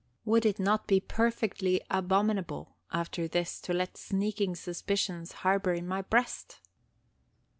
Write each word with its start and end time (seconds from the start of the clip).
Would 0.25 0.47
it 0.47 0.57
not 0.57 0.87
be 0.87 0.99
perfectly 0.99 1.79
abominable 1.91 2.75
after 2.91 3.27
this 3.27 3.61
to 3.61 3.71
let 3.71 3.97
sneaking 3.97 4.55
suspicions 4.55 5.31
harbor 5.45 5.73
in 5.73 5.87
my 5.87 6.01
breast? 6.01 6.59